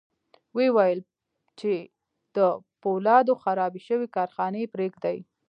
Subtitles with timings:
[0.55, 0.99] ويې ويل
[1.59, 1.73] چې
[2.35, 2.37] د
[2.81, 5.17] پولادو خرابې شوې کارخانې پرېږدي.